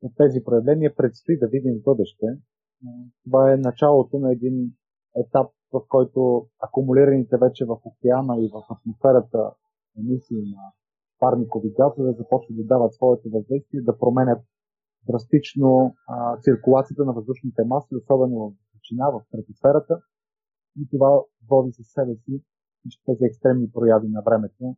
от 0.03 0.13
тези 0.17 0.45
проявления 0.45 0.97
предстои 0.97 1.39
да 1.39 1.47
видим 1.47 1.75
в 1.81 1.85
бъдеще. 1.85 2.27
Това 3.25 3.53
е 3.53 3.57
началото 3.57 4.19
на 4.19 4.33
един 4.33 4.73
етап, 5.17 5.47
в 5.73 5.81
който 5.89 6.47
акумулираните 6.61 7.37
вече 7.37 7.65
в 7.65 7.77
океана 7.85 8.41
и 8.41 8.51
в 8.55 8.63
атмосферата 8.75 9.51
емисии 9.99 10.43
на 10.43 10.73
парникови 11.19 11.71
газове 11.79 12.13
започват 12.13 12.57
да 12.57 12.65
дават 12.65 12.95
своето 12.95 13.31
въздействие, 13.31 13.81
да 13.81 13.99
променят 13.99 14.41
драстично 15.07 15.95
а, 16.09 16.41
циркулацията 16.41 17.05
на 17.05 17.13
въздушните 17.13 17.63
маси, 17.67 17.95
особено 17.95 18.37
в 18.39 18.53
височина, 18.61 19.11
в 19.11 19.25
стратосферата. 19.29 20.01
И 20.81 20.89
това 20.91 21.21
води 21.51 21.73
със 21.73 21.87
себе 21.87 22.15
си 22.15 22.43
тези 23.07 23.25
екстремни 23.25 23.71
прояви 23.73 24.09
на 24.09 24.23
времето, 24.23 24.77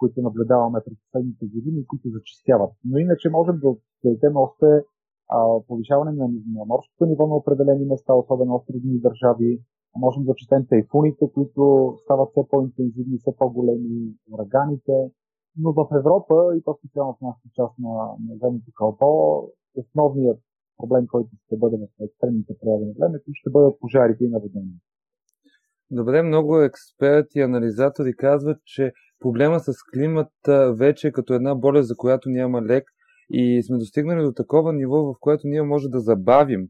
които 0.00 0.26
наблюдаваме 0.26 0.78
през 0.84 0.96
последните 1.04 1.44
години, 1.54 1.86
които 1.90 2.06
зачистяват. 2.16 2.72
Но 2.90 2.96
иначе 2.98 3.36
можем 3.38 3.56
да 3.62 3.68
отчетем 3.74 4.34
още 4.46 4.66
а, 5.36 5.38
повишаване 5.68 6.12
на, 6.20 6.26
на 6.56 6.62
морското 6.72 7.06
ниво 7.06 7.24
на 7.26 7.36
определени 7.40 7.84
места, 7.92 8.12
особено 8.14 8.54
островни 8.54 8.98
държави. 9.06 9.50
Можем 10.04 10.22
да 10.24 10.34
четем 10.34 10.62
тайфуните, 10.70 11.24
които 11.34 11.62
стават 12.04 12.28
все 12.30 12.42
по-интензивни, 12.50 13.18
все 13.18 13.32
по-големи, 13.38 14.14
ураганите. 14.32 14.96
Но 15.62 15.72
в 15.72 15.88
Европа, 16.00 16.34
и 16.58 16.62
по-специално 16.66 17.12
в 17.12 17.24
нашата 17.26 17.48
част 17.58 17.74
на, 17.78 17.94
на 18.26 18.32
земното 18.42 18.70
кълбо, 18.78 19.10
основният 19.76 20.40
проблем, 20.78 21.06
който 21.12 21.30
ще 21.46 21.56
бъде 21.56 21.76
в 21.76 22.04
екстремните 22.04 22.52
прояви 22.60 22.84
на 22.86 22.92
времето, 22.98 23.30
ще 23.32 23.50
бъдат 23.50 23.80
пожарите 23.80 24.24
и 24.24 24.28
наводнения. 24.28 24.78
Добре, 25.90 26.22
много 26.22 26.60
експерти 26.60 27.38
и 27.38 27.42
анализатори 27.42 28.14
казват, 28.16 28.58
че 28.64 28.92
проблема 29.20 29.60
с 29.60 29.72
климата 29.94 30.74
вече 30.74 31.08
е 31.08 31.12
като 31.12 31.34
една 31.34 31.54
болест, 31.54 31.88
за 31.88 31.96
която 31.96 32.28
няма 32.28 32.62
лек 32.62 32.84
и 33.30 33.62
сме 33.62 33.78
достигнали 33.78 34.22
до 34.22 34.32
такова 34.32 34.72
ниво, 34.72 35.02
в 35.02 35.14
което 35.20 35.42
ние 35.44 35.62
може 35.62 35.88
да 35.88 36.00
забавим 36.00 36.68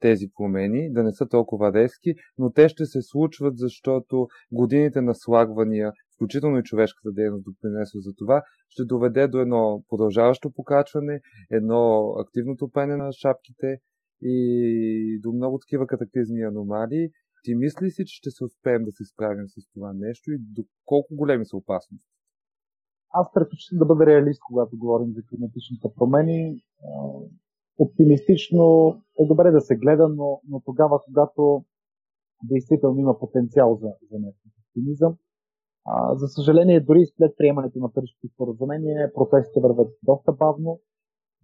тези 0.00 0.26
промени, 0.36 0.92
да 0.92 1.02
не 1.02 1.12
са 1.12 1.28
толкова 1.28 1.72
резки, 1.72 2.14
но 2.38 2.50
те 2.50 2.68
ще 2.68 2.86
се 2.86 3.02
случват, 3.02 3.58
защото 3.58 4.26
годините 4.52 5.00
на 5.00 5.14
слагвания, 5.14 5.92
включително 6.14 6.58
и 6.58 6.62
човешката 6.62 7.12
дейност 7.12 7.44
допринесла 7.44 8.00
за 8.00 8.12
това, 8.16 8.42
ще 8.68 8.84
доведе 8.84 9.28
до 9.28 9.40
едно 9.40 9.82
продължаващо 9.88 10.50
покачване, 10.50 11.20
едно 11.50 12.14
активно 12.18 12.56
топене 12.56 12.96
на 12.96 13.12
шапките 13.12 13.78
и 14.22 15.20
до 15.22 15.32
много 15.32 15.58
такива 15.58 15.86
катаклизми 15.86 16.42
аномалии. 16.42 17.10
Ти 17.44 17.54
мисли 17.54 17.90
си, 17.90 18.04
че 18.06 18.16
ще 18.16 18.30
се 18.30 18.44
успеем 18.44 18.84
да 18.84 18.92
се 18.92 19.04
справим 19.04 19.48
с 19.48 19.72
това 19.74 19.92
нещо 19.92 20.32
и 20.32 20.38
до 20.38 20.64
колко 20.84 21.08
големи 21.16 21.46
са 21.46 21.56
опасности? 21.56 22.08
Аз 23.10 23.26
предпочитам 23.34 23.78
да 23.78 23.84
бъда 23.84 24.06
реалист, 24.06 24.40
когато 24.46 24.78
говорим 24.78 25.12
за 25.12 25.22
климатичните 25.28 25.88
промени. 25.96 26.62
Оптимистично 27.78 28.94
е 29.18 29.26
добре 29.26 29.50
да 29.50 29.60
се 29.60 29.76
гледа, 29.76 30.08
но, 30.08 30.40
но 30.48 30.60
тогава, 30.60 31.00
когато 31.04 31.64
действително 32.42 33.00
има 33.00 33.18
потенциал 33.18 33.78
за, 33.82 33.88
за 34.10 34.18
нещо 34.18 34.48
оптимизъм. 34.68 35.16
А, 35.84 36.14
за 36.14 36.28
съжаление, 36.28 36.80
дори 36.80 37.06
след 37.06 37.36
приемането 37.36 37.78
на 37.78 37.92
Парижското 37.92 38.28
споразумение, 38.34 39.12
процесите 39.14 39.60
върват 39.60 39.88
доста 40.02 40.32
бавно. 40.32 40.80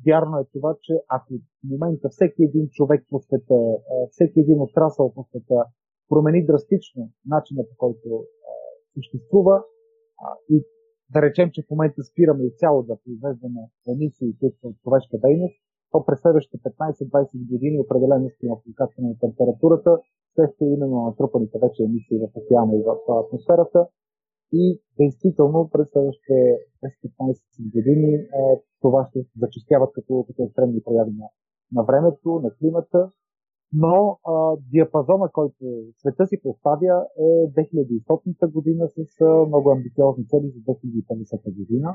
Вярно 0.06 0.38
е 0.38 0.44
това, 0.52 0.76
че 0.82 0.92
ако 1.08 1.34
в 1.34 1.68
момента 1.70 2.08
всеки 2.08 2.42
един 2.42 2.68
човек 2.68 3.06
по 3.10 3.20
света, 3.20 3.54
всеки 4.10 4.40
един 4.40 4.60
отрасъл 4.60 5.14
по 5.14 5.24
света 5.24 5.64
промени 6.08 6.46
драстично 6.46 7.10
начина 7.26 7.62
по 7.70 7.76
който 7.76 8.08
а, 8.16 8.24
съществува 8.94 9.54
а, 10.24 10.26
и 10.50 10.64
да 11.12 11.22
речем, 11.22 11.50
че 11.54 11.62
в 11.62 11.70
момента 11.70 12.02
спираме 12.10 12.44
изцяло 12.44 12.82
да 12.82 12.96
произвеждаме 13.04 13.60
емисии, 13.94 14.36
които 14.40 14.56
са 14.60 14.66
от 14.68 14.76
човешка 14.84 15.16
дейност, 15.24 15.56
то 15.90 16.04
през 16.06 16.18
следващите 16.20 16.58
15-20 16.58 17.50
години 17.52 17.80
определено 17.80 18.28
ще 18.30 18.46
има 18.46 18.56
покачване 18.64 19.08
на 19.08 19.18
температурата, 19.18 19.90
следствие 20.34 20.68
именно 20.68 20.96
на 20.96 21.06
натрупаните 21.08 21.58
вече 21.64 21.82
емисии 21.82 22.18
в 22.18 22.28
океана 22.40 22.74
и 22.76 22.82
в 22.88 22.90
атмосферата. 23.24 23.80
И 24.52 24.80
действително 24.98 25.70
през 25.72 25.86
следващите 25.92 26.36
10-15 27.20 27.72
години 27.74 28.10
това 28.80 29.06
ще 29.10 29.18
зачистяват 29.38 29.90
като, 29.94 30.24
като 30.26 30.42
екстремни 30.42 30.82
прояви 30.84 31.10
на, 31.10 31.28
на 31.72 31.82
времето, 31.88 32.28
на 32.44 32.50
климата 32.58 33.10
но 33.74 34.18
а, 34.24 34.56
диапазона, 34.72 35.28
който 35.32 35.64
света 35.98 36.26
си 36.26 36.36
поставя 36.42 37.06
е 37.18 37.28
2100 37.52 38.52
година 38.52 38.88
с 38.88 39.20
а, 39.20 39.46
много 39.46 39.70
амбициозни 39.70 40.24
цели 40.28 40.48
за 40.54 40.60
2050 40.60 41.56
година. 41.58 41.94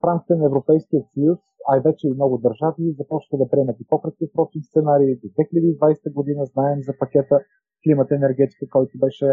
В 0.00 0.06
рамките 0.06 0.34
на 0.34 0.44
Европейския 0.46 1.02
съюз, 1.14 1.38
а 1.68 1.76
и 1.76 1.80
вече 1.80 2.08
и 2.08 2.14
много 2.14 2.38
държави, 2.38 2.94
започва 2.98 3.38
да 3.38 3.48
приемат 3.48 3.80
и 3.80 3.86
по-краткосрочни 3.90 4.62
сценарии. 4.62 5.16
До 5.22 5.28
2020 5.28 6.12
година 6.12 6.44
знаем 6.44 6.78
за 6.82 6.92
пакета 6.98 7.36
климат 7.84 8.10
енергетика, 8.10 8.68
който 8.70 8.98
беше 8.98 9.26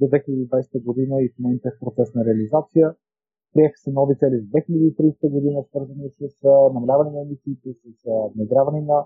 до 0.00 0.04
2020 0.04 0.84
година 0.84 1.14
и 1.22 1.28
в 1.28 1.38
момента 1.38 1.68
е 1.68 1.76
в 1.76 1.80
процес 1.84 2.14
на 2.14 2.24
реализация. 2.24 2.94
Приеха 3.54 3.78
се 3.84 3.90
нови 3.90 4.14
цели 4.18 4.36
за 4.42 4.46
2030 4.46 5.30
година, 5.30 5.64
свързани 5.70 6.08
с 6.10 6.22
намаляване 6.74 7.10
на 7.10 7.20
емисиите, 7.22 7.68
с 7.72 7.86
внедряване 8.34 8.80
на 8.80 8.98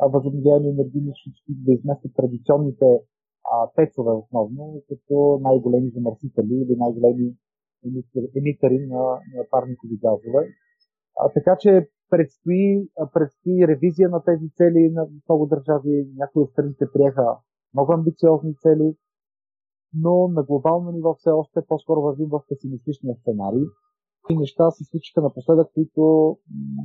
възобновяеми 0.00 0.68
енергийни 0.68 1.10
източници, 1.10 1.64
да 1.66 1.72
изместят 1.72 2.12
традиционните 2.16 3.00
а, 3.52 3.70
тецове 3.76 4.12
основно, 4.12 4.82
като 4.88 5.40
най-големи 5.42 5.90
замърсители 5.90 6.54
или 6.62 6.76
най-големи 6.78 7.34
емитери 8.36 8.86
на, 8.86 9.02
на 9.34 9.42
парникови 9.50 9.96
газове. 9.96 10.42
А, 11.18 11.28
така 11.28 11.56
че 11.60 11.88
предстои, 12.10 12.88
предстои 13.14 13.68
ревизия 13.68 14.08
на 14.08 14.24
тези 14.24 14.50
цели 14.56 14.90
на 14.92 15.08
много 15.28 15.46
държави. 15.46 16.08
Някои 16.16 16.42
от 16.42 16.50
страните 16.50 16.84
приеха 16.92 17.36
много 17.74 17.92
амбициозни 17.92 18.54
цели, 18.56 18.96
но 19.94 20.28
на 20.28 20.42
глобално 20.42 20.90
ниво 20.90 21.14
все 21.14 21.30
още 21.30 21.60
по-скоро 21.68 22.02
вървим 22.02 22.28
в 22.28 22.42
песимистичния 22.48 23.16
сценарий. 23.16 23.64
Неща 24.30 24.70
се 24.70 24.84
случиха 24.84 25.20
напоследък, 25.20 25.68
които 25.74 26.36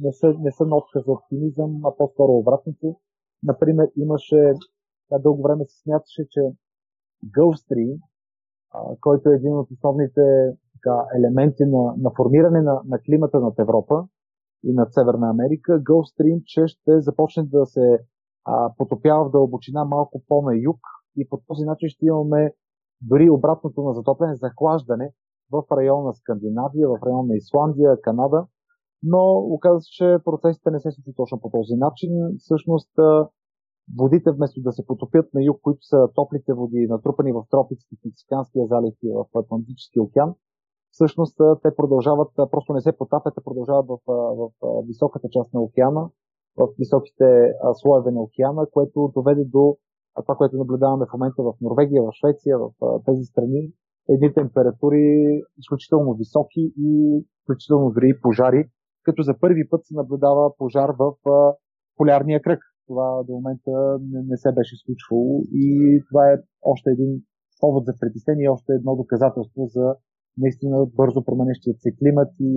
не 0.02 0.14
са, 0.14 0.34
не 0.40 0.52
са 0.52 0.66
нотка 0.66 1.00
за 1.06 1.12
оптимизъм, 1.12 1.82
а 1.86 1.96
по-скоро 1.98 2.32
обратното. 2.32 2.96
Например, 3.44 3.92
имаше, 3.98 4.54
дълго 5.20 5.42
време 5.42 5.66
се 5.66 5.82
смяташе, 5.82 6.28
че 6.30 6.42
Gulf 7.26 7.56
Stream, 7.66 8.00
който 9.02 9.30
е 9.30 9.36
един 9.36 9.58
от 9.58 9.72
основните 9.72 10.22
така, 10.74 11.06
елементи 11.18 11.66
на, 11.66 11.94
на 11.98 12.12
формиране 12.18 12.62
на, 12.62 12.82
на 12.86 13.00
климата 13.00 13.40
над 13.40 13.60
Европа 13.60 14.08
и 14.64 14.74
над 14.74 14.94
Северна 14.94 15.30
Америка, 15.30 15.72
Gulf 15.72 16.22
Stream, 16.22 16.44
че 16.46 16.68
ще 16.68 17.02
започне 17.02 17.44
да 17.44 17.66
се 17.66 18.00
а, 18.46 18.74
потопява 18.78 19.26
в 19.26 19.32
дълбочина 19.32 19.86
малко 19.86 20.24
по-на 20.28 20.56
юг 20.56 20.80
и 21.18 21.30
по 21.30 21.42
този 21.48 21.66
начин 21.66 21.90
ще 21.90 22.06
имаме 22.06 22.54
дори 23.02 23.30
обратното 23.30 23.82
на 23.82 23.94
затопляне, 23.94 24.36
захлаждане 24.36 25.12
в 25.52 25.64
района 25.72 26.04
на 26.04 26.14
Скандинавия, 26.14 26.90
в 26.90 27.00
района 27.06 27.24
на 27.24 27.36
Исландия, 27.36 28.02
Канада, 28.02 28.46
но 29.04 29.38
оказва 29.38 29.82
се, 29.82 29.90
че 29.92 30.18
процесите 30.26 30.72
не 30.72 30.80
се 30.80 30.92
случват 30.92 31.16
точно 31.16 31.40
по 31.40 31.50
този 31.50 31.76
начин. 31.76 32.12
Всъщност, 32.38 32.92
водите 34.00 34.32
вместо 34.32 34.62
да 34.62 34.72
се 34.72 34.86
потопят 34.86 35.34
на 35.34 35.44
юг, 35.44 35.58
които 35.62 35.82
са 35.82 36.08
топлите 36.16 36.54
води, 36.54 36.88
натрупани 36.90 37.32
в 37.32 37.44
тропиците, 37.52 37.96
в 37.96 38.06
Мексиканския 38.06 38.66
залив 38.68 38.96
и 39.04 39.12
в 39.12 39.40
Атлантическия 39.40 40.04
океан, 40.04 40.36
всъщност 40.92 41.38
те 41.64 41.76
продължават, 41.76 42.32
просто 42.52 42.74
не 42.74 42.82
се 42.82 42.98
потапят, 42.98 43.36
те 43.36 43.44
продължават 43.44 43.86
в, 43.88 43.98
в, 44.08 44.50
в 44.62 44.84
високата 44.88 45.28
част 45.32 45.54
на 45.54 45.62
океана, 45.62 46.10
в 46.58 46.68
високите 46.80 47.54
слоеве 47.74 48.12
на 48.12 48.22
океана, 48.22 48.68
което 48.72 49.12
доведе 49.16 49.46
до 49.46 49.78
това, 50.22 50.36
което 50.36 50.58
наблюдаваме 50.58 51.06
в 51.06 51.14
момента 51.14 51.44
в 51.44 51.54
Норвегия, 51.62 52.04
в 52.04 52.12
Швеция, 52.12 52.58
в 52.60 52.72
тези 53.06 53.24
страни, 53.24 53.72
едни 54.10 54.34
температури 54.34 55.06
изключително 55.58 56.14
високи 56.14 56.74
и 56.78 57.22
изключително 57.42 57.92
дори 57.92 58.20
пожари, 58.22 58.70
като 59.04 59.22
за 59.24 59.40
първи 59.40 59.70
път 59.70 59.82
се 59.86 59.94
наблюдава 59.96 60.58
пожар 60.58 60.90
в 61.00 61.14
полярния 61.98 62.42
кръг. 62.42 62.60
Това 62.88 63.24
до 63.28 63.34
момента 63.34 63.72
не, 64.12 64.20
не 64.32 64.38
се 64.38 64.52
беше 64.52 64.76
случвало 64.86 65.42
и 65.54 65.68
това 66.10 66.32
е 66.32 66.38
още 66.62 66.90
един 66.90 67.22
повод 67.60 67.86
за 67.86 67.94
притеснение 68.00 68.50
още 68.50 68.74
едно 68.74 68.96
доказателство 68.96 69.66
за 69.66 69.96
наистина 70.38 70.86
бързо 70.96 71.24
променящият 71.24 71.82
се 71.82 71.92
климат 72.00 72.32
и 72.40 72.54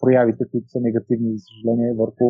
проявите, 0.00 0.44
които 0.50 0.68
са 0.68 0.80
негативни, 0.80 1.38
за 1.38 1.44
съжаление, 1.50 1.94
върху, 2.02 2.26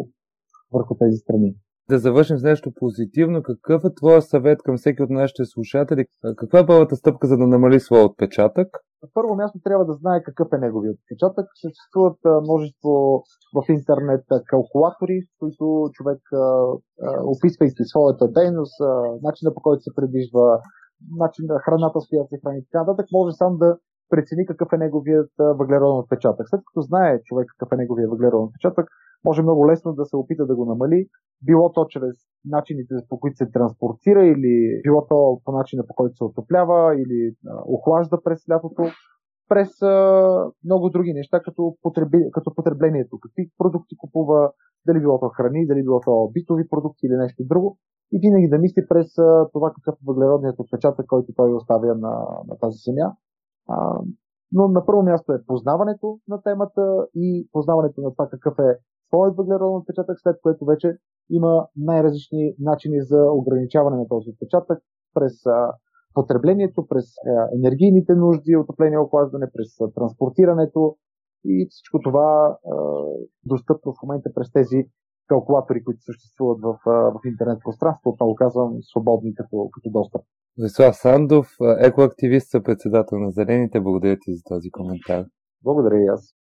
върху 0.73 0.95
тези 0.95 1.17
страни 1.17 1.57
да 1.91 1.99
завършим 1.99 2.39
с 2.39 2.43
нещо 2.43 2.73
позитивно. 2.81 3.43
Какъв 3.43 3.85
е 3.85 3.95
твоя 3.95 4.23
съвет 4.23 4.59
към 4.63 4.77
всеки 4.77 5.03
от 5.03 5.11
нашите 5.11 5.45
слушатели? 5.45 6.07
Каква 6.37 6.59
е 6.59 6.67
първата 6.67 6.97
стъпка, 6.97 7.27
за 7.27 7.37
да 7.37 7.47
намали 7.47 7.81
своя 7.81 8.05
отпечатък? 8.05 8.69
На 9.03 9.09
първо 9.15 9.35
място 9.35 9.59
трябва 9.65 9.85
да 9.85 9.93
знае 9.93 10.23
какъв 10.23 10.49
е 10.53 10.59
неговият 10.59 10.99
отпечатък. 11.01 11.47
Съществуват 11.65 12.19
множество 12.45 12.93
в 13.57 13.59
интернет 13.69 14.25
калкулатори, 14.47 15.17
в 15.27 15.39
които 15.41 15.91
човек, 15.93 16.21
описвайки 17.35 17.85
своята 17.93 18.25
дейност, 18.39 18.77
начина 19.23 19.55
по 19.55 19.61
който 19.61 19.83
се 19.83 19.97
предвижда, 19.99 20.61
начина 21.25 21.55
храната, 21.65 22.01
с 22.01 22.09
която 22.09 22.29
се 22.29 22.41
храни 22.43 22.61
така 22.67 22.81
нататък, 22.83 23.07
може 23.13 23.33
сам 23.43 23.53
да 23.63 23.69
прецени 24.13 24.47
какъв 24.47 24.69
е 24.73 24.83
неговият 24.85 25.33
въглероден 25.61 26.03
отпечатък. 26.03 26.47
След 26.49 26.63
като 26.67 26.81
знае 26.89 27.23
човек 27.29 27.47
какъв 27.53 27.73
е 27.73 27.81
неговият 27.83 28.11
въглероден 28.11 28.49
отпечатък, 28.49 28.87
може 29.27 29.43
много 29.43 29.69
лесно 29.69 29.93
да 29.93 30.05
се 30.05 30.17
опита 30.17 30.47
да 30.47 30.57
го 30.57 30.65
намали, 30.65 31.09
било 31.47 31.73
то 31.73 31.87
чрез 31.89 32.17
начините 32.45 32.95
по 33.09 33.21
които 33.21 33.37
се 33.37 33.51
транспортира 33.51 34.27
или 34.27 34.81
било 34.85 35.07
то 35.07 35.41
по 35.45 35.53
начина 35.53 35.87
по 35.87 35.95
който 35.95 36.17
се 36.17 36.25
отоплява 36.25 36.95
или 36.95 37.35
охлажда 37.67 38.23
през 38.25 38.49
лятото, 38.51 38.83
през 39.49 39.83
а, 39.83 40.51
много 40.65 40.91
други 40.91 41.13
неща, 41.13 41.41
като, 41.41 41.77
потреби, 41.83 42.19
като 42.33 42.55
потреблението. 42.55 43.19
Какви 43.21 43.51
продукти 43.59 43.97
купува, 43.97 44.53
дали 44.87 45.01
било 45.01 45.21
то 45.21 45.29
храни, 45.29 45.67
дали 45.67 45.83
било 45.83 46.01
то 46.01 46.31
битови 46.33 46.69
продукти 46.69 47.07
или 47.07 47.17
нещо 47.17 47.45
друго. 47.45 47.79
И 48.13 48.19
винаги 48.19 48.49
да 48.49 48.59
мисли 48.59 48.87
през 48.89 49.19
а, 49.19 49.49
това 49.53 49.73
какъв 49.75 49.95
е 49.95 50.07
въглеродният 50.07 50.59
отпечатък, 50.59 51.07
който 51.07 51.33
той 51.37 51.55
оставя 51.55 51.95
на, 51.95 52.15
на 52.49 52.59
тази 52.61 52.79
земя. 52.87 53.13
А, 53.69 54.01
но 54.53 54.69
на 54.69 54.87
първо 54.87 55.03
място 55.03 55.33
е 55.33 55.45
познаването 55.47 56.19
на 56.29 56.43
темата 56.43 57.07
и 57.15 57.49
познаването 57.53 58.01
на 58.01 58.13
това 58.13 58.29
какъв 58.29 58.59
е 58.59 58.79
своят 59.09 59.37
въглероден 59.37 59.77
отпечатък, 59.77 60.17
след 60.21 60.37
което 60.43 60.65
вече 60.65 60.97
има 61.31 61.67
най-различни 61.77 62.55
начини 62.59 63.03
за 63.03 63.31
ограничаване 63.33 63.97
на 63.97 64.09
този 64.09 64.31
отпечатък 64.31 64.79
през 65.15 65.47
а, 65.47 65.73
потреблението, 66.15 66.87
през 66.87 67.05
а, 67.05 67.49
енергийните 67.59 68.15
нужди, 68.15 68.57
отопление, 68.57 68.99
охлаждане, 68.99 69.47
през 69.55 69.81
а, 69.81 69.93
транспортирането 69.93 70.97
и 71.45 71.67
всичко 71.71 72.01
това 72.01 72.59
а, 72.65 72.77
достъпно 73.45 73.93
в 73.93 74.03
момента 74.03 74.31
през 74.35 74.53
тези 74.53 74.85
калкулатори, 75.29 75.85
които 75.85 76.01
съществуват 76.03 76.59
в, 76.63 76.79
в 76.87 77.21
интернет 77.25 77.59
пространството, 77.65 78.09
отново 78.09 78.35
казвам, 78.35 78.77
свободни 78.81 79.35
като, 79.35 79.69
като 79.73 79.91
достъп. 79.91 80.23
Веслав 80.63 80.97
Сандов, 80.97 81.47
екоактивист, 81.81 82.51
председател 82.65 83.19
на 83.19 83.31
Зелените. 83.31 83.81
Благодаря 83.81 84.17
ти 84.21 84.35
за 84.35 84.43
този 84.49 84.71
коментар. 84.71 85.25
Благодаря 85.65 86.03
и 86.03 86.07
аз. 86.07 86.36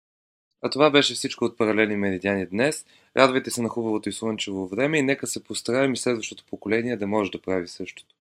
А 0.65 0.69
това 0.69 0.89
беше 0.89 1.13
всичко 1.13 1.45
от 1.45 1.57
Паралели 1.57 1.95
Медидяни 1.95 2.45
днес. 2.45 2.85
Радвайте 3.17 3.51
се 3.51 3.61
на 3.61 3.69
хубавото 3.69 4.09
и 4.09 4.13
слънчево 4.13 4.67
време 4.67 4.97
и 4.97 5.01
нека 5.01 5.27
се 5.27 5.43
постараем 5.43 5.93
и 5.93 5.97
следващото 5.97 6.43
поколение 6.49 6.97
да 6.97 7.07
може 7.07 7.31
да 7.31 7.41
прави 7.41 7.67
същото. 7.67 8.15